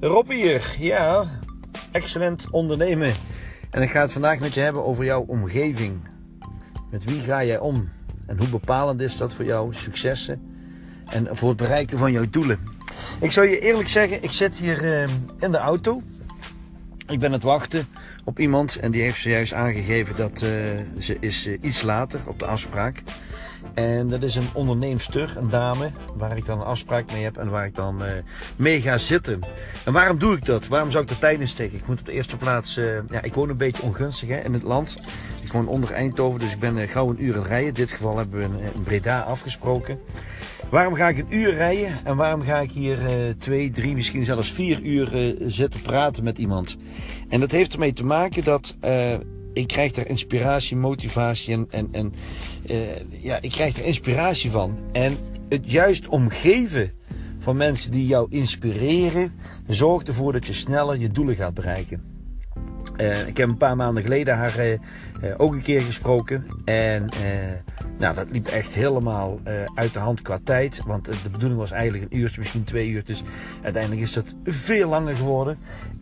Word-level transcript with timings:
Rob 0.00 0.30
hier, 0.30 0.76
ja, 0.78 1.24
excellent 1.92 2.50
ondernemen. 2.50 3.12
En 3.70 3.82
ik 3.82 3.90
ga 3.90 4.00
het 4.00 4.12
vandaag 4.12 4.40
met 4.40 4.54
je 4.54 4.60
hebben 4.60 4.84
over 4.84 5.04
jouw 5.04 5.24
omgeving. 5.26 6.08
Met 6.90 7.04
wie 7.04 7.20
ga 7.20 7.44
jij 7.44 7.58
om? 7.58 7.88
En 8.26 8.38
hoe 8.38 8.48
bepalend 8.48 9.00
is 9.00 9.16
dat 9.16 9.34
voor 9.34 9.44
jouw 9.44 9.70
successen 9.70 10.42
en 11.06 11.36
voor 11.36 11.48
het 11.48 11.58
bereiken 11.58 11.98
van 11.98 12.12
jouw 12.12 12.30
doelen? 12.30 12.58
Ik 13.20 13.32
zou 13.32 13.46
je 13.46 13.58
eerlijk 13.58 13.88
zeggen, 13.88 14.22
ik 14.22 14.30
zit 14.32 14.56
hier 14.56 14.84
uh, 14.84 15.08
in 15.38 15.50
de 15.50 15.58
auto. 15.58 16.02
Ik 17.06 17.18
ben 17.18 17.28
aan 17.28 17.32
het 17.34 17.42
wachten 17.42 17.86
op 18.24 18.38
iemand 18.38 18.76
en 18.76 18.90
die 18.90 19.02
heeft 19.02 19.20
zojuist 19.20 19.52
aangegeven 19.52 20.16
dat 20.16 20.42
uh, 20.42 20.48
ze 20.98 21.16
is 21.20 21.46
uh, 21.46 21.58
iets 21.60 21.82
later 21.82 22.20
op 22.26 22.38
de 22.38 22.46
afspraak. 22.46 23.02
En 23.74 24.08
dat 24.08 24.22
is 24.22 24.36
een 24.36 24.48
onderneemster, 24.52 25.34
een 25.36 25.50
dame, 25.50 25.90
waar 26.14 26.36
ik 26.36 26.44
dan 26.44 26.60
een 26.60 26.66
afspraak 26.66 27.12
mee 27.12 27.22
heb 27.22 27.36
en 27.36 27.50
waar 27.50 27.66
ik 27.66 27.74
dan 27.74 28.02
uh, 28.02 28.08
mee 28.56 28.80
ga 28.80 28.98
zitten. 28.98 29.40
En 29.84 29.92
waarom 29.92 30.18
doe 30.18 30.36
ik 30.36 30.44
dat? 30.44 30.66
Waarom 30.66 30.90
zou 30.90 31.02
ik 31.02 31.08
de 31.08 31.18
tijd 31.18 31.40
insteken? 31.40 31.78
Ik 31.78 31.86
moet 31.86 32.00
op 32.00 32.06
de 32.06 32.12
eerste 32.12 32.36
plaats, 32.36 32.78
uh, 32.78 32.98
ja, 33.08 33.22
ik 33.22 33.34
woon 33.34 33.48
een 33.48 33.56
beetje 33.56 33.82
ongunstig 33.82 34.28
hè, 34.28 34.40
in 34.40 34.52
het 34.52 34.62
land. 34.62 34.96
Ik 35.42 35.52
woon 35.52 35.68
onder 35.68 35.92
Eindhoven, 35.92 36.40
dus 36.40 36.52
ik 36.52 36.58
ben 36.58 36.76
uh, 36.76 36.88
gauw 36.90 37.10
een 37.10 37.24
uur 37.24 37.34
aan 37.34 37.40
het 37.40 37.48
rijden. 37.48 37.68
In 37.68 37.74
dit 37.74 37.90
geval 37.90 38.16
hebben 38.16 38.38
we 38.38 38.44
in 38.74 38.82
Breda 38.82 39.20
afgesproken. 39.20 39.98
Waarom 40.70 40.94
ga 40.94 41.08
ik 41.08 41.18
een 41.18 41.34
uur 41.34 41.54
rijden 41.54 42.04
en 42.04 42.16
waarom 42.16 42.42
ga 42.42 42.60
ik 42.60 42.70
hier 42.70 42.98
twee, 43.38 43.70
drie, 43.70 43.94
misschien 43.94 44.24
zelfs 44.24 44.52
vier 44.52 44.82
uur 44.82 45.36
zitten 45.46 45.82
praten 45.82 46.24
met 46.24 46.38
iemand? 46.38 46.76
En 47.28 47.40
dat 47.40 47.50
heeft 47.50 47.72
ermee 47.72 47.92
te 47.92 48.04
maken 48.04 48.44
dat 48.44 48.76
ik 49.52 49.66
krijg 49.66 49.96
er 49.96 50.08
inspiratie, 50.08 50.76
motivatie 50.76 51.66
en, 51.70 51.88
en, 51.92 52.12
uh, 52.70 52.76
ja, 53.22 53.38
ik 53.40 53.50
krijg 53.50 53.78
er 53.78 53.84
inspiratie 53.84 54.50
van. 54.50 54.78
En 54.92 55.16
het 55.48 55.70
juist 55.70 56.08
omgeven 56.08 56.92
van 57.38 57.56
mensen 57.56 57.90
die 57.90 58.06
jou 58.06 58.26
inspireren, 58.30 59.32
zorgt 59.66 60.08
ervoor 60.08 60.32
dat 60.32 60.46
je 60.46 60.52
sneller 60.52 60.98
je 60.98 61.10
doelen 61.10 61.36
gaat 61.36 61.54
bereiken. 61.54 62.17
Uh, 63.00 63.26
ik 63.26 63.36
heb 63.36 63.48
een 63.48 63.56
paar 63.56 63.76
maanden 63.76 64.02
geleden 64.02 64.36
haar 64.36 64.66
uh, 64.66 64.78
ook 65.36 65.52
een 65.52 65.62
keer 65.62 65.80
gesproken. 65.80 66.46
En 66.64 67.08
nou, 67.98 68.14
dat 68.14 68.30
liep 68.30 68.46
echt 68.46 68.74
helemaal 68.74 69.38
uit 69.74 69.92
de 69.92 69.98
hand 69.98 70.22
qua 70.22 70.38
tijd. 70.44 70.82
Want 70.86 71.04
de 71.04 71.30
bedoeling 71.30 71.60
was 71.60 71.70
eigenlijk 71.70 72.12
een 72.12 72.18
uurtje, 72.18 72.38
misschien 72.38 72.64
twee 72.64 72.88
uur. 72.88 73.04
Dus 73.04 73.22
uiteindelijk 73.62 74.02
is 74.02 74.12
dat 74.12 74.34
veel 74.44 74.88
langer 74.88 75.16
geworden. 75.16 75.58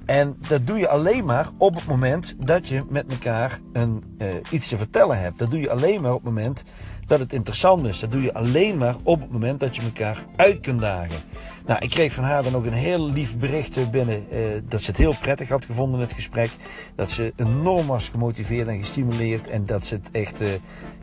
En 0.07 0.37
dat 0.49 0.67
doe 0.67 0.79
je 0.79 0.89
alleen 0.89 1.25
maar 1.25 1.49
op 1.59 1.75
het 1.75 1.87
moment 1.87 2.35
dat 2.39 2.69
je 2.69 2.85
met 2.89 3.13
elkaar 3.13 3.61
een, 3.73 4.05
iets 4.51 4.69
te 4.69 4.77
vertellen 4.77 5.21
hebt. 5.21 5.39
Dat 5.39 5.51
doe 5.51 5.61
je 5.61 5.71
alleen 5.71 6.01
maar 6.01 6.13
op 6.13 6.25
het 6.25 6.35
moment 6.35 6.65
dat 7.07 7.19
het 7.19 7.33
interessant 7.33 7.87
is. 7.87 8.01
Dat 8.01 8.13
doe 8.13 8.23
je 8.23 8.35
alleen 8.35 8.77
maar 8.77 8.95
op 9.03 9.21
het 9.21 9.31
moment 9.31 9.61
dat 9.61 9.77
je 9.77 9.83
elkaar 9.83 10.25
uit 10.37 10.61
kunt 10.61 10.81
dagen. 10.81 11.21
Nou, 11.67 11.81
ik 11.81 11.91
kreeg 11.91 12.13
van 12.13 12.25
haar 12.25 12.43
dan 12.43 12.55
ook 12.55 12.65
een 12.65 12.73
heel 12.73 13.11
lief 13.11 13.37
bericht 13.37 13.91
binnen 13.91 14.31
eh, 14.31 14.41
dat 14.69 14.81
ze 14.81 14.91
het 14.91 14.97
heel 14.97 15.15
prettig 15.21 15.49
had 15.49 15.65
gevonden, 15.65 16.01
het 16.01 16.13
gesprek. 16.13 16.51
Dat 16.95 17.11
ze 17.11 17.33
enorm 17.37 17.87
was 17.87 18.09
gemotiveerd 18.09 18.69
en 18.69 18.79
gestimuleerd 18.79 19.49
en 19.49 19.67
dat 19.67 19.87
ze 19.87 19.95
het 19.95 20.11
echt 20.11 20.41
eh, 20.41 20.49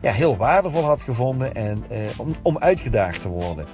ja, 0.00 0.12
heel 0.12 0.36
waardevol 0.36 0.82
had 0.82 1.02
gevonden 1.02 1.54
en, 1.54 1.84
eh, 1.88 1.98
om, 2.16 2.34
om 2.42 2.58
uitgedaagd 2.58 3.20
te 3.20 3.28
worden. 3.28 3.66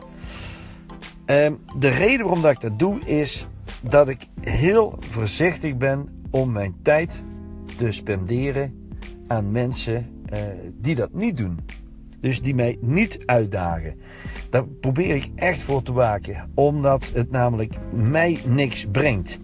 de 1.77 1.89
reden 1.89 2.25
waarom 2.25 2.43
dat 2.43 2.53
ik 2.53 2.61
dat 2.61 2.79
doe 2.79 3.01
is 3.05 3.47
dat 3.83 4.09
ik 4.09 4.27
heel 4.41 4.99
voorzichtig 4.99 5.77
ben 5.77 6.23
om 6.31 6.53
mijn 6.53 6.75
tijd 6.83 7.23
te 7.77 7.91
spenderen 7.91 8.91
aan 9.27 9.53
mensen 9.53 10.25
die 10.81 10.95
dat 10.95 11.13
niet 11.13 11.37
doen. 11.37 11.59
Dus 12.21 12.43
die 12.43 12.55
mij 12.55 12.79
niet 12.81 13.19
uitdagen. 13.27 13.95
Daar 14.51 14.65
probeer 14.67 15.15
ik 15.15 15.29
echt 15.35 15.63
voor 15.63 15.83
te 15.83 15.93
waken. 15.93 16.51
Omdat 16.55 17.11
het 17.15 17.31
namelijk 17.31 17.75
mij 17.93 18.39
niks 18.47 18.87
brengt. 18.93 19.39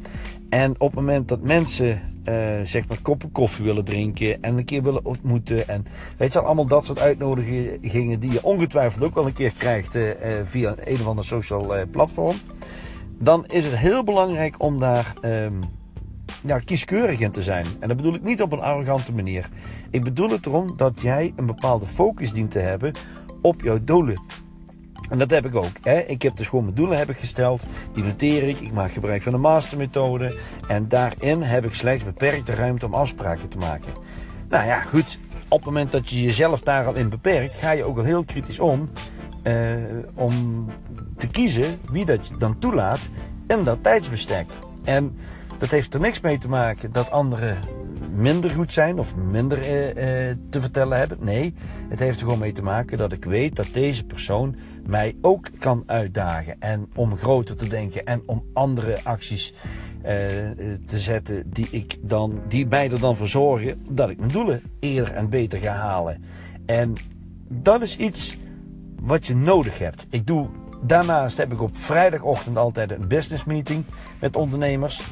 En 0.49 0.71
op 0.71 0.91
het 0.91 0.95
moment 0.95 1.29
dat 1.29 1.43
mensen 1.43 2.01
uh, 2.25 2.61
zeg 2.65 2.89
maar 2.89 3.01
koppen 3.03 3.33
koffie 3.33 3.65
willen 3.65 3.85
drinken 3.85 4.43
en 4.43 4.59
een 4.59 4.65
keer 4.65 4.83
willen 4.83 5.05
ontmoeten. 5.05 5.69
En 5.69 5.87
weet 6.17 6.33
je 6.33 6.39
al, 6.39 6.45
allemaal 6.45 6.67
dat 6.67 6.87
soort 6.87 6.99
uitnodigingen 6.99 8.21
die 8.21 8.33
je 8.33 8.43
ongetwijfeld 8.43 9.05
ook 9.05 9.15
wel 9.15 9.27
een 9.27 9.33
keer 9.33 9.53
krijgt 9.59 9.97
uh, 9.97 10.11
via 10.43 10.75
een 10.85 10.95
of 10.95 11.07
ander 11.07 11.25
social 11.25 11.87
platform. 11.91 12.37
Dan 13.19 13.47
is 13.47 13.65
het 13.65 13.77
heel 13.77 14.05
belangrijk 14.05 14.63
om 14.63 14.79
daar 14.79 15.15
um, 15.23 15.61
ja, 16.43 16.59
kieskeurig 16.59 17.21
in 17.21 17.31
te 17.31 17.43
zijn. 17.43 17.67
En 17.81 17.89
dat 17.89 17.97
bedoel 17.97 18.15
ik 18.15 18.23
niet 18.23 18.43
op 18.43 18.53
een 18.53 18.61
arrogante 18.61 19.13
manier. 19.13 19.49
Ik 19.91 20.05
bedoel 20.05 20.31
het 20.31 20.47
erom 20.47 20.77
dat 20.77 21.01
jij 21.01 21.33
een 21.37 21.47
bepaalde 21.47 21.87
focus 21.87 22.33
dient 22.33 22.51
te 22.51 22.59
hebben 22.59 22.93
op 23.43 23.63
jouw 23.63 23.79
doelen. 23.85 24.21
En 25.11 25.19
dat 25.19 25.31
heb 25.31 25.47
ik 25.47 25.55
ook. 25.55 25.73
Hè. 25.83 25.99
Ik 25.99 26.23
heb 26.23 26.37
dus 26.37 26.49
gewoon 26.49 26.65
mijn 26.65 26.77
doelen 26.77 26.99
heb 26.99 27.11
ik 27.11 27.17
gesteld. 27.17 27.63
Die 27.93 28.05
noteer 28.05 28.49
ik. 28.49 28.61
Ik 28.61 28.73
maak 28.73 28.93
gebruik 28.93 29.23
van 29.23 29.33
de 29.33 29.39
mastermethode. 29.39 30.39
En 30.69 30.89
daarin 30.89 31.43
heb 31.43 31.65
ik 31.65 31.75
slechts 31.75 32.05
beperkte 32.05 32.55
ruimte 32.55 32.87
om 32.87 32.95
afspraken 32.95 33.49
te 33.49 33.59
maken. 33.59 33.93
Nou 34.49 34.67
ja, 34.67 34.77
goed. 34.77 35.19
Op 35.49 35.59
het 35.59 35.67
moment 35.67 35.93
dat 35.93 36.09
je 36.09 36.23
jezelf 36.23 36.61
daar 36.61 36.87
al 36.87 36.95
in 36.95 37.09
beperkt, 37.09 37.55
ga 37.55 37.71
je 37.71 37.85
ook 37.85 37.99
al 37.99 38.05
heel 38.05 38.25
kritisch 38.25 38.59
om. 38.59 38.91
Uh, 39.43 39.53
om 40.15 40.67
te 41.17 41.29
kiezen 41.29 41.79
wie 41.91 42.05
dat 42.05 42.29
je 42.29 42.37
dan 42.37 42.59
toelaat 42.59 43.09
in 43.47 43.65
dat 43.65 43.83
tijdsbestek. 43.83 44.47
En 44.85 45.17
dat 45.59 45.71
heeft 45.71 45.95
er 45.95 46.01
niks 46.01 46.21
mee 46.21 46.39
te 46.39 46.49
maken 46.49 46.93
dat 46.93 47.11
anderen 47.11 47.59
minder 48.15 48.51
goed 48.51 48.73
zijn 48.73 48.99
of 48.99 49.17
minder 49.17 49.63
eh, 49.63 50.29
eh, 50.31 50.37
te 50.51 50.61
vertellen 50.61 50.99
hebben. 50.99 51.19
Nee, 51.21 51.55
het 51.89 51.99
heeft 51.99 52.19
er 52.19 52.25
gewoon 52.25 52.39
mee 52.39 52.53
te 52.53 52.63
maken 52.63 52.99
dat 52.99 53.13
ik 53.13 53.25
weet 53.25 53.57
dat 53.57 53.67
deze 53.73 54.05
persoon 54.05 54.57
mij 54.87 55.17
ook 55.21 55.49
kan 55.59 55.83
uitdagen. 55.87 56.57
En 56.61 56.89
om 56.95 57.17
groter 57.17 57.57
te 57.57 57.69
denken 57.69 58.05
en 58.05 58.23
om 58.27 58.45
andere 58.53 58.99
acties 59.03 59.55
eh, 60.03 60.15
te 60.87 60.99
zetten 60.99 61.51
die, 61.51 61.69
ik 61.71 61.97
dan, 62.01 62.41
die 62.49 62.67
mij 62.67 62.91
er 62.91 63.01
dan 63.01 63.17
voor 63.17 63.29
zorgen 63.29 63.83
dat 63.91 64.11
ik 64.11 64.19
mijn 64.19 64.31
doelen 64.31 64.63
eerder 64.81 65.15
en 65.15 65.29
beter 65.29 65.59
ga 65.59 65.73
halen. 65.73 66.25
En 66.67 66.93
dat 67.49 67.83
is 67.83 67.97
iets 67.97 68.39
wat 69.01 69.27
je 69.27 69.37
nodig 69.37 69.79
hebt. 69.79 70.07
Ik 70.11 70.27
doe 70.27 70.49
Daarnaast 70.83 71.37
heb 71.37 71.53
ik 71.53 71.61
op 71.61 71.77
vrijdagochtend 71.77 72.57
altijd 72.57 72.91
een 72.91 73.09
business 73.09 73.45
meeting 73.45 73.85
met 74.19 74.37
ondernemers. 74.37 75.03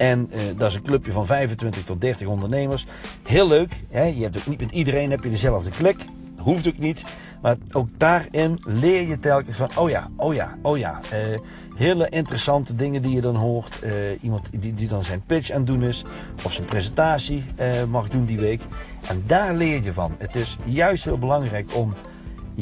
En 0.00 0.30
uh, 0.32 0.40
dat 0.56 0.70
is 0.70 0.74
een 0.74 0.82
clubje 0.82 1.12
van 1.12 1.26
25 1.26 1.84
tot 1.84 2.00
30 2.00 2.26
ondernemers. 2.26 2.86
Heel 3.22 3.48
leuk. 3.48 3.82
Hè? 3.90 4.04
Je 4.04 4.22
hebt 4.22 4.38
ook 4.38 4.46
niet 4.46 4.60
met 4.60 4.70
iedereen 4.70 5.10
heb 5.10 5.24
je 5.24 5.30
dezelfde 5.30 5.70
klik. 5.70 6.04
Hoeft 6.36 6.68
ook 6.68 6.78
niet. 6.78 7.04
Maar 7.42 7.56
ook 7.72 7.88
daarin 7.96 8.58
leer 8.64 9.08
je 9.08 9.18
telkens 9.18 9.56
van, 9.56 9.70
oh 9.76 9.90
ja, 9.90 10.08
oh 10.16 10.34
ja, 10.34 10.56
oh 10.62 10.78
ja. 10.78 11.00
Uh, 11.12 11.38
hele 11.76 12.08
interessante 12.08 12.74
dingen 12.74 13.02
die 13.02 13.14
je 13.14 13.20
dan 13.20 13.36
hoort. 13.36 13.80
Uh, 13.84 13.92
iemand 14.22 14.48
die, 14.60 14.74
die 14.74 14.88
dan 14.88 15.04
zijn 15.04 15.22
pitch 15.26 15.50
aan 15.50 15.56
het 15.56 15.66
doen 15.66 15.82
is. 15.82 16.04
Of 16.44 16.52
zijn 16.52 16.66
presentatie 16.66 17.44
mag 17.88 18.08
doen 18.08 18.24
die 18.24 18.38
week. 18.38 18.62
En 19.08 19.22
daar 19.26 19.54
leer 19.54 19.82
je 19.82 19.92
van. 19.92 20.14
Het 20.18 20.36
is 20.36 20.56
juist 20.64 21.04
heel 21.04 21.18
belangrijk 21.18 21.76
om 21.76 21.94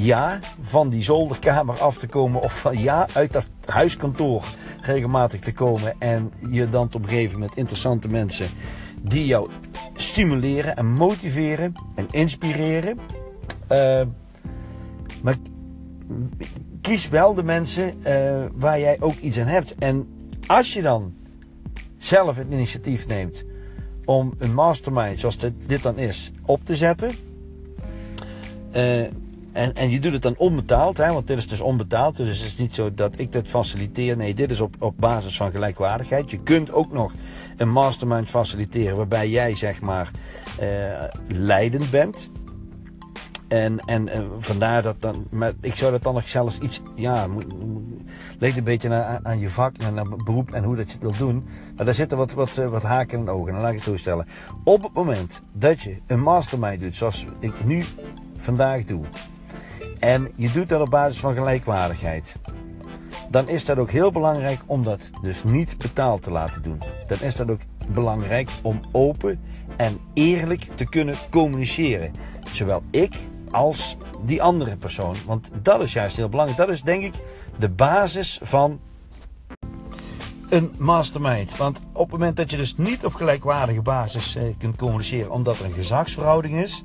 ja, 0.04 0.38
van 0.62 0.88
die 0.88 1.02
zolderkamer 1.02 1.80
af 1.80 1.98
te 1.98 2.06
komen. 2.06 2.42
Of 2.42 2.60
van 2.60 2.78
ja, 2.78 3.06
uit 3.12 3.32
dat 3.32 3.46
huiskantoor 3.64 4.44
regelmatig 4.80 5.40
te 5.40 5.52
komen. 5.52 5.94
En 5.98 6.32
je 6.50 6.68
dan 6.68 6.88
te 6.88 6.96
omgeven 6.96 7.38
met 7.38 7.50
interessante 7.54 8.08
mensen 8.08 8.46
die 9.02 9.26
jou 9.26 9.50
stimuleren 9.94 10.76
en 10.76 10.86
motiveren 10.86 11.74
en 11.94 12.06
inspireren. 12.10 12.98
Uh, 13.72 14.02
maar 15.22 15.36
kies 16.80 17.08
wel 17.08 17.34
de 17.34 17.42
mensen 17.42 17.94
uh, 18.06 18.44
waar 18.54 18.80
jij 18.80 18.96
ook 19.00 19.16
iets 19.16 19.38
aan 19.38 19.46
hebt. 19.46 19.74
En 19.74 20.08
als 20.46 20.72
je 20.72 20.82
dan 20.82 21.14
zelf 21.98 22.36
het 22.36 22.46
initiatief 22.50 23.06
neemt 23.06 23.44
om 24.04 24.34
een 24.38 24.54
mastermind, 24.54 25.20
zoals 25.20 25.38
dit, 25.66 25.82
dan 25.82 25.98
is, 25.98 26.32
op 26.46 26.64
te 26.64 26.76
zetten. 26.76 27.10
Uh, 28.76 29.04
en, 29.58 29.74
en 29.74 29.90
je 29.90 30.00
doet 30.00 30.12
het 30.12 30.22
dan 30.22 30.34
onbetaald, 30.36 30.96
hè, 30.96 31.12
want 31.12 31.26
dit 31.26 31.38
is 31.38 31.48
dus 31.48 31.60
onbetaald. 31.60 32.16
Dus 32.16 32.38
het 32.38 32.46
is 32.46 32.58
niet 32.58 32.74
zo 32.74 32.94
dat 32.94 33.18
ik 33.18 33.32
dit 33.32 33.50
faciliteer. 33.50 34.16
Nee, 34.16 34.34
dit 34.34 34.50
is 34.50 34.60
op, 34.60 34.74
op 34.78 34.94
basis 34.96 35.36
van 35.36 35.50
gelijkwaardigheid. 35.50 36.30
Je 36.30 36.42
kunt 36.42 36.72
ook 36.72 36.92
nog 36.92 37.12
een 37.56 37.70
mastermind 37.70 38.28
faciliteren 38.28 38.96
waarbij 38.96 39.28
jij 39.28 39.54
zeg 39.54 39.80
maar 39.80 40.10
uh, 40.60 41.02
leidend 41.28 41.90
bent. 41.90 42.30
En, 43.48 43.78
en, 43.78 44.08
en, 44.08 44.30
vandaar 44.38 44.82
dat 44.82 45.00
dan, 45.00 45.26
ik 45.60 45.74
zou 45.74 45.92
dat 45.92 46.02
dan 46.02 46.14
nog 46.14 46.28
zelfs 46.28 46.58
iets, 46.58 46.80
ja, 46.94 47.26
ligt 48.38 48.56
een 48.56 48.64
beetje 48.64 48.92
aan, 48.92 49.26
aan 49.26 49.40
je 49.40 49.50
vak 49.50 49.76
en 49.76 49.98
aan 49.98 50.22
beroep 50.24 50.50
en 50.50 50.64
hoe 50.64 50.76
dat 50.76 50.86
je 50.86 50.92
het 50.92 51.02
wilt 51.02 51.18
doen. 51.18 51.44
Maar 51.76 51.84
daar 51.84 51.94
zitten 51.94 52.18
wat, 52.18 52.32
wat, 52.32 52.56
wat 52.56 52.82
haken 52.82 53.18
en 53.18 53.28
ogen. 53.28 53.52
Dan 53.52 53.60
laat 53.60 53.70
ik 53.70 53.76
het 53.76 53.84
zo 53.84 53.96
stellen. 53.96 54.26
Op 54.64 54.82
het 54.82 54.92
moment 54.92 55.42
dat 55.52 55.80
je 55.80 55.96
een 56.06 56.20
mastermind 56.20 56.80
doet, 56.80 56.96
zoals 56.96 57.24
ik 57.40 57.64
nu 57.64 57.84
vandaag 58.36 58.84
doe, 58.84 59.04
en 59.98 60.32
je 60.34 60.50
doet 60.50 60.68
dat 60.68 60.80
op 60.80 60.90
basis 60.90 61.20
van 61.20 61.34
gelijkwaardigheid. 61.34 62.36
Dan 63.30 63.48
is 63.48 63.64
dat 63.64 63.78
ook 63.78 63.90
heel 63.90 64.10
belangrijk 64.10 64.60
om 64.66 64.82
dat 64.82 65.10
dus 65.22 65.44
niet 65.44 65.78
betaald 65.78 66.22
te 66.22 66.30
laten 66.30 66.62
doen. 66.62 66.82
Dan 67.06 67.20
is 67.20 67.34
dat 67.34 67.50
ook 67.50 67.60
belangrijk 67.88 68.50
om 68.62 68.80
open 68.92 69.40
en 69.76 69.98
eerlijk 70.14 70.66
te 70.74 70.88
kunnen 70.88 71.14
communiceren. 71.30 72.14
Zowel 72.52 72.82
ik 72.90 73.14
als 73.50 73.96
die 74.24 74.42
andere 74.42 74.76
persoon. 74.76 75.16
Want 75.26 75.50
dat 75.62 75.80
is 75.80 75.92
juist 75.92 76.16
heel 76.16 76.28
belangrijk. 76.28 76.60
Dat 76.60 76.68
is 76.68 76.82
denk 76.82 77.02
ik 77.02 77.14
de 77.58 77.68
basis 77.68 78.40
van 78.42 78.80
een 80.48 80.72
mastermind. 80.78 81.56
Want 81.56 81.80
op 81.92 82.10
het 82.10 82.18
moment 82.18 82.36
dat 82.36 82.50
je 82.50 82.56
dus 82.56 82.76
niet 82.76 83.04
op 83.04 83.14
gelijkwaardige 83.14 83.82
basis 83.82 84.36
eh, 84.36 84.42
kunt 84.58 84.76
communiceren, 84.76 85.30
omdat 85.30 85.58
er 85.58 85.64
een 85.64 85.72
gezagsverhouding 85.72 86.56
is, 86.56 86.82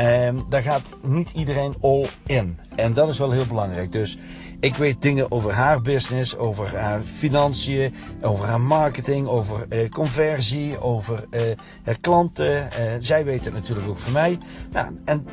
eh, 0.00 0.34
dan 0.48 0.62
gaat 0.62 0.96
niet 1.02 1.30
iedereen 1.30 1.74
all 1.80 2.06
in. 2.26 2.58
En 2.76 2.92
dat 2.92 3.08
is 3.08 3.18
wel 3.18 3.30
heel 3.30 3.46
belangrijk. 3.46 3.92
Dus 3.92 4.18
ik 4.60 4.74
weet 4.74 5.02
dingen 5.02 5.30
over 5.30 5.52
haar 5.52 5.80
business, 5.80 6.36
over 6.36 6.76
haar 6.78 7.02
financiën, 7.02 7.94
over 8.22 8.44
haar 8.44 8.60
marketing, 8.60 9.26
over 9.26 9.66
eh, 9.68 9.88
conversie, 9.88 10.80
over 10.80 11.24
eh, 11.30 11.40
haar 11.84 11.98
klanten. 12.00 12.72
Eh, 12.72 12.82
zij 13.00 13.24
weet 13.24 13.44
het 13.44 13.54
natuurlijk 13.54 13.88
ook 13.88 13.98
van 13.98 14.12
mij. 14.12 14.38
Nou, 14.72 14.96
en 15.04 15.26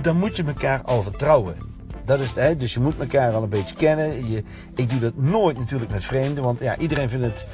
dan 0.00 0.16
moet 0.16 0.36
je 0.36 0.44
elkaar 0.44 0.82
al 0.82 1.02
vertrouwen. 1.02 1.56
Dat 2.04 2.20
is 2.20 2.32
het? 2.34 2.60
Dus 2.60 2.74
je 2.74 2.80
moet 2.80 2.98
elkaar 2.98 3.32
al 3.32 3.42
een 3.42 3.48
beetje 3.48 3.74
kennen. 3.74 4.30
Je, 4.30 4.42
ik 4.74 4.90
doe 4.90 4.98
dat 4.98 5.16
nooit 5.16 5.58
natuurlijk 5.58 5.90
met 5.90 6.04
vreemden, 6.04 6.44
want 6.44 6.60
ja, 6.60 6.76
iedereen 6.76 7.08
vindt 7.08 7.24
het 7.24 7.46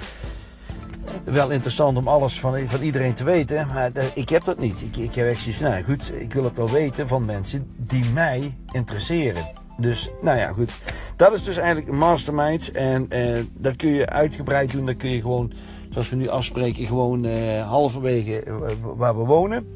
wel 1.25 1.51
interessant 1.51 1.99
om 1.99 2.09
alles 2.09 2.41
van, 2.41 2.67
van 2.67 2.81
iedereen 2.81 3.15
te 3.15 3.25
weten. 3.25 3.67
Maar 3.67 3.91
ik 4.15 4.29
heb 4.29 4.45
dat 4.45 4.59
niet. 4.59 4.81
Ik, 4.81 4.97
ik 4.97 5.15
heb 5.15 5.27
echt 5.27 5.41
zoiets 5.41 5.61
nou 5.61 5.83
goed, 5.83 6.13
ik 6.19 6.33
wil 6.33 6.45
het 6.45 6.57
wel 6.57 6.71
weten 6.71 7.09
van 7.09 7.25
mensen 7.25 7.67
die 7.77 8.05
mij 8.05 8.55
interesseren. 8.73 9.63
Dus, 9.77 10.11
nou 10.23 10.39
ja, 10.39 10.53
goed. 10.53 10.73
Dat 11.17 11.33
is 11.33 11.43
dus 11.43 11.57
eigenlijk 11.57 11.89
een 11.89 11.99
mastermind. 11.99 12.73
En 12.73 13.07
eh, 13.11 13.41
dat 13.53 13.77
kun 13.77 13.91
je 13.91 14.09
uitgebreid 14.09 14.73
doen. 14.73 14.87
Dat 14.87 14.97
kun 14.97 15.11
je 15.11 15.21
gewoon, 15.21 15.53
zoals 15.91 16.11
we 16.11 16.17
nu 16.17 16.29
afspreken, 16.29 16.87
gewoon 16.87 17.25
eh, 17.25 17.69
halverwege 17.69 18.41
eh, 18.41 18.53
waar 18.81 19.19
we 19.19 19.25
wonen. 19.25 19.67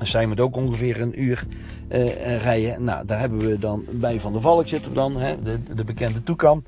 Zijn 0.00 0.24
we 0.24 0.30
het 0.30 0.40
ook 0.40 0.56
ongeveer 0.56 1.00
een 1.00 1.22
uur 1.22 1.46
uh, 1.92 2.36
rijden. 2.36 2.84
Nou, 2.84 3.06
daar 3.06 3.20
hebben 3.20 3.38
we 3.38 3.58
dan 3.58 3.84
bij 3.90 4.20
Van 4.20 4.32
der 4.32 4.40
Valk 4.40 4.68
zitten 4.68 4.94
dan, 4.94 5.16
hè, 5.16 5.42
de, 5.42 5.62
de 5.74 5.84
bekende 5.84 6.22
toekan. 6.22 6.64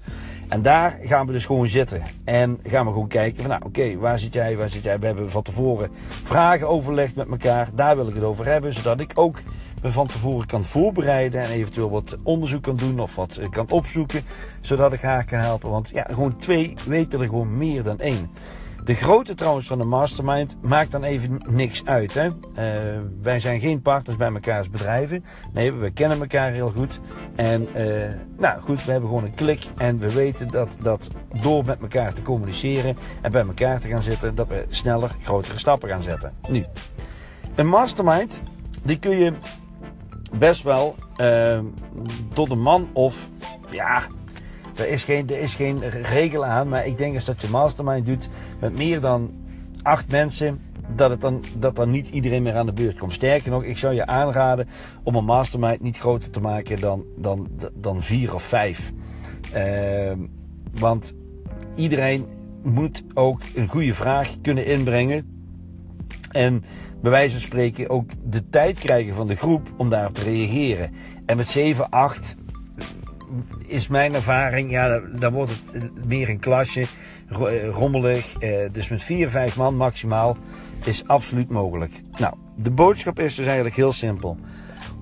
En 0.48 0.62
daar 0.62 0.98
gaan 1.02 1.26
we 1.26 1.32
dus 1.32 1.46
gewoon 1.46 1.68
zitten. 1.68 2.02
En 2.24 2.58
gaan 2.62 2.86
we 2.86 2.92
gewoon 2.92 3.08
kijken 3.08 3.40
van, 3.40 3.50
nou 3.50 3.62
oké, 3.64 3.96
waar 3.96 4.18
zit 4.18 4.32
jij, 4.32 4.56
waar 4.56 4.68
zit 4.68 4.82
jij? 4.82 4.98
We 4.98 5.06
hebben 5.06 5.30
van 5.30 5.42
tevoren 5.42 5.90
vragen 6.22 6.68
overlegd 6.68 7.14
met 7.14 7.28
elkaar. 7.28 7.68
Daar 7.74 7.96
wil 7.96 8.08
ik 8.08 8.14
het 8.14 8.22
over 8.22 8.46
hebben, 8.46 8.74
zodat 8.74 9.00
ik 9.00 9.10
ook 9.14 9.42
me 9.82 9.90
van 9.92 10.06
tevoren 10.06 10.46
kan 10.46 10.64
voorbereiden. 10.64 11.40
En 11.40 11.50
eventueel 11.50 11.90
wat 11.90 12.16
onderzoek 12.22 12.62
kan 12.62 12.76
doen 12.76 13.00
of 13.00 13.16
wat 13.16 13.40
kan 13.50 13.70
opzoeken. 13.70 14.22
Zodat 14.60 14.92
ik 14.92 15.00
haar 15.00 15.24
kan 15.24 15.38
helpen. 15.38 15.70
Want 15.70 15.88
ja, 15.88 16.06
gewoon 16.10 16.36
twee 16.36 16.74
weten 16.86 17.20
er 17.20 17.28
gewoon 17.28 17.56
meer 17.56 17.82
dan 17.82 18.00
één. 18.00 18.30
De 18.84 18.94
grootte 18.94 19.34
trouwens 19.34 19.66
van 19.66 19.78
de 19.78 19.84
mastermind 19.84 20.56
maakt 20.62 20.90
dan 20.90 21.04
even 21.04 21.42
niks 21.48 21.84
uit. 21.84 22.14
Hè? 22.14 22.26
Uh, 22.26 23.00
wij 23.22 23.40
zijn 23.40 23.60
geen 23.60 23.82
partners 23.82 24.16
bij 24.16 24.32
elkaars 24.32 24.70
bedrijven. 24.70 25.24
Nee, 25.52 25.72
we 25.72 25.90
kennen 25.90 26.20
elkaar 26.20 26.52
heel 26.52 26.70
goed. 26.70 27.00
En 27.34 27.68
uh, 27.76 28.08
nou 28.36 28.60
goed, 28.60 28.84
we 28.84 28.90
hebben 28.90 29.08
gewoon 29.08 29.24
een 29.24 29.34
klik. 29.34 29.64
En 29.76 29.98
we 29.98 30.12
weten 30.12 30.50
dat, 30.50 30.76
dat 30.82 31.10
door 31.40 31.64
met 31.64 31.80
elkaar 31.80 32.12
te 32.12 32.22
communiceren 32.22 32.96
en 33.22 33.32
bij 33.32 33.46
elkaar 33.46 33.80
te 33.80 33.88
gaan 33.88 34.02
zitten, 34.02 34.34
dat 34.34 34.48
we 34.48 34.64
sneller 34.68 35.10
grotere 35.22 35.58
stappen 35.58 35.88
gaan 35.88 36.02
zetten. 36.02 36.32
Nu, 36.48 36.64
een 37.54 37.68
mastermind, 37.68 38.40
die 38.82 38.98
kun 38.98 39.16
je 39.16 39.32
best 40.38 40.62
wel 40.62 40.94
uh, 41.16 41.58
tot 42.32 42.50
een 42.50 42.62
man 42.62 42.88
of 42.92 43.30
ja, 43.70 44.02
er 44.76 44.88
is, 44.88 45.04
geen, 45.04 45.30
er 45.30 45.38
is 45.38 45.54
geen 45.54 45.80
regel 45.90 46.44
aan, 46.44 46.68
maar 46.68 46.86
ik 46.86 46.98
denk 46.98 47.14
als 47.14 47.24
dat 47.24 47.40
je 47.40 47.48
mastermind 47.48 48.06
doet 48.06 48.28
met 48.60 48.76
meer 48.76 49.00
dan 49.00 49.30
acht 49.82 50.10
mensen, 50.10 50.60
dat, 50.94 51.10
het 51.10 51.20
dan, 51.20 51.44
dat 51.58 51.76
dan 51.76 51.90
niet 51.90 52.08
iedereen 52.08 52.42
meer 52.42 52.54
aan 52.54 52.66
de 52.66 52.72
beurt 52.72 52.98
komt. 52.98 53.12
Sterker 53.12 53.50
nog, 53.50 53.64
ik 53.64 53.78
zou 53.78 53.94
je 53.94 54.06
aanraden 54.06 54.68
om 55.02 55.14
een 55.14 55.24
mastermind 55.24 55.80
niet 55.80 55.98
groter 55.98 56.30
te 56.30 56.40
maken 56.40 56.80
dan, 56.80 57.04
dan, 57.16 57.48
dan 57.74 58.02
vier 58.02 58.34
of 58.34 58.42
vijf. 58.42 58.92
Uh, 59.56 60.12
want 60.72 61.14
iedereen 61.76 62.26
moet 62.62 63.04
ook 63.14 63.40
een 63.54 63.68
goede 63.68 63.94
vraag 63.94 64.30
kunnen 64.42 64.66
inbrengen. 64.66 65.32
En 66.30 66.64
bij 67.02 67.10
wijze 67.10 67.32
van 67.32 67.40
spreken 67.40 67.90
ook 67.90 68.10
de 68.24 68.48
tijd 68.48 68.78
krijgen 68.78 69.14
van 69.14 69.26
de 69.26 69.36
groep 69.36 69.72
om 69.76 69.88
daarop 69.88 70.14
te 70.14 70.22
reageren. 70.22 70.90
En 71.26 71.36
met 71.36 71.48
7, 71.48 71.90
8 71.90 72.36
is 73.66 73.88
mijn 73.88 74.14
ervaring, 74.14 74.70
ja, 74.70 74.98
dan 74.98 75.32
wordt 75.32 75.52
het 75.72 76.04
meer 76.04 76.28
een 76.28 76.38
klasje, 76.38 76.86
eh, 77.28 77.68
rommelig. 77.68 78.38
Eh, 78.38 78.50
dus 78.72 78.88
met 78.88 79.02
vier, 79.02 79.30
vijf 79.30 79.56
man 79.56 79.76
maximaal 79.76 80.36
is 80.84 81.06
absoluut 81.06 81.48
mogelijk. 81.48 81.92
Nou, 82.12 82.34
de 82.56 82.70
boodschap 82.70 83.18
is 83.18 83.34
dus 83.34 83.46
eigenlijk 83.46 83.76
heel 83.76 83.92
simpel. 83.92 84.36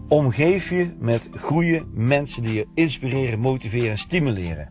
Omgeef 0.08 0.70
je 0.70 0.90
met 0.98 1.28
goede 1.38 1.84
mensen 1.94 2.42
die 2.42 2.54
je 2.54 2.66
inspireren, 2.74 3.38
motiveren 3.38 3.90
en 3.90 3.98
stimuleren. 3.98 4.68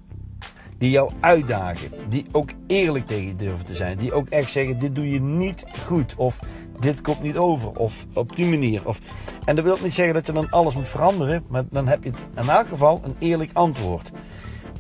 Die 0.82 0.90
jou 0.90 1.12
uitdagen. 1.20 1.92
Die 2.10 2.26
ook 2.32 2.50
eerlijk 2.68 3.08
tegen 3.08 3.28
je 3.28 3.36
durven 3.36 3.66
te 3.66 3.76
zijn. 3.76 3.98
Die 3.98 4.14
ook 4.14 4.30
echt 4.30 4.52
zeggen: 4.52 4.80
dit 4.80 4.96
doe 4.96 5.10
je 5.10 5.22
niet 5.22 5.66
goed. 5.86 6.14
Of 6.16 6.40
dit 6.80 7.02
komt 7.02 7.22
niet 7.22 7.38
over. 7.38 7.80
Of 7.80 8.06
op 8.14 8.36
die 8.36 8.46
manier. 8.46 8.88
Of... 8.88 9.00
En 9.46 9.56
dat 9.56 9.66
wil 9.66 9.78
niet 9.84 9.94
zeggen 9.94 10.14
dat 10.14 10.26
je 10.26 10.32
dan 10.32 10.50
alles 10.50 10.76
moet 10.76 10.90
veranderen. 10.90 11.44
Maar 11.48 11.64
dan 11.70 11.88
heb 11.88 12.04
je 12.04 12.12
in 12.36 12.50
elk 12.50 12.68
geval 12.68 13.02
een 13.04 13.16
eerlijk 13.20 13.50
antwoord. 13.54 14.12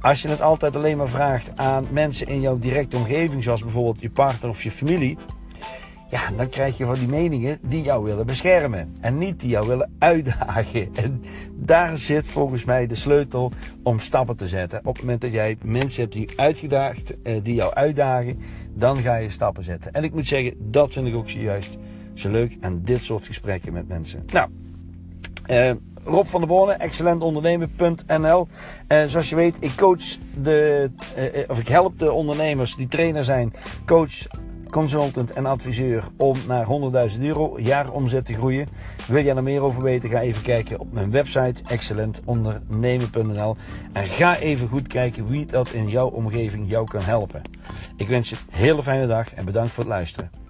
Als 0.01 0.21
je 0.21 0.27
het 0.27 0.42
altijd 0.42 0.75
alleen 0.75 0.98
maar 0.98 1.09
vraagt 1.09 1.51
aan 1.56 1.88
mensen 1.92 2.27
in 2.27 2.42
jouw 2.42 2.59
directe 2.59 2.98
omgeving, 2.98 3.44
zoals 3.44 3.62
bijvoorbeeld 3.62 4.01
je 4.01 4.09
partner 4.09 4.50
of 4.50 4.63
je 4.63 4.71
familie, 4.71 5.18
ja, 6.12 6.31
dan 6.38 6.50
krijg 6.50 6.78
je 6.78 6.86
van 6.86 6.96
die 6.96 7.08
meningen 7.08 7.60
die 7.62 7.81
jou 7.81 8.04
willen 8.04 8.25
beschermen 8.25 8.96
en 9.02 9.18
niet 9.18 9.40
die 9.40 9.50
jou 9.50 9.68
willen 9.68 9.92
uitdagen. 10.00 10.90
En 11.04 11.22
daar 11.56 11.98
zit 11.98 12.25
volgens 12.25 12.63
mij 12.63 12.88
de 12.88 12.96
sleutel 12.96 13.52
om 13.84 14.00
stappen 14.00 14.36
te 14.36 14.48
zetten. 14.48 14.80
Op 14.80 14.94
het 14.94 15.04
moment 15.04 15.22
dat 15.22 15.31
jij 15.31 15.58
mensen 15.62 16.02
hebt 16.02 16.13
die 16.13 16.30
uitgedaagd, 16.36 17.22
eh, 17.24 17.36
die 17.44 17.54
jou 17.54 17.74
uitdagen, 17.74 18.40
dan 18.74 18.98
ga 18.98 19.16
je 19.16 19.30
stappen 19.30 19.63
zetten. 19.63 19.94
En 19.94 20.04
ik 20.04 20.13
moet 20.13 20.28
zeggen, 20.28 20.72
dat 20.72 20.94
vind 20.94 21.08
ik 21.08 21.16
ook 21.16 21.30
zojuist 21.30 21.78
zo 22.13 22.30
leuk 22.30 22.58
aan 22.62 22.81
dit 22.84 23.04
soort 23.04 23.25
gesprekken 23.25 23.74
met 23.74 23.88
mensen. 23.88 24.24
Nou, 24.31 24.50
uh, 25.50 25.72
Rob 26.04 26.25
van 26.25 26.40
der 26.40 26.50
Borne, 26.50 26.74
excellentondernemen.nl. 26.74 28.48
Uh, 28.88 29.04
zoals 29.06 29.30
je 29.30 29.36
weet, 29.36 29.58
ik 29.60 29.75
coach 29.75 30.18
de, 30.42 30.90
uh, 31.18 31.50
of 31.50 31.60
ik 31.60 31.68
help 31.68 32.00
de 32.00 32.12
ondernemers 32.12 32.75
die 32.75 32.88
trainer 32.88 33.24
zijn, 33.24 33.54
coach 33.86 34.28
consultant 34.71 35.31
en 35.31 35.45
adviseur 35.45 36.03
om 36.18 36.38
naar 36.47 36.65
100.000 37.15 37.21
euro 37.21 37.59
jaaromzet 37.59 38.25
te 38.25 38.33
groeien. 38.33 38.68
Wil 39.07 39.23
jij 39.23 39.35
er 39.35 39.44
meer 39.44 39.62
over 39.62 39.83
weten? 39.83 40.09
Ga 40.09 40.19
even 40.19 40.41
kijken 40.41 40.79
op 40.79 40.94
mijn 40.94 41.12
website 41.12 41.63
excellentondernemen.nl 41.68 43.56
en 43.94 44.07
ga 44.07 44.38
even 44.38 44.68
goed 44.68 44.88
kijken 44.88 45.27
wie 45.27 45.45
dat 45.45 45.69
in 45.69 45.89
jouw 45.89 46.07
omgeving 46.07 46.69
jou 46.69 46.88
kan 46.88 47.01
helpen. 47.01 47.41
Ik 47.97 48.07
wens 48.07 48.29
je 48.29 48.35
een 48.35 48.57
hele 48.57 48.83
fijne 48.83 49.07
dag 49.07 49.34
en 49.34 49.46
bedankt 49.46 49.74
voor 49.74 49.84
het 49.84 49.93
luisteren. 49.93 50.40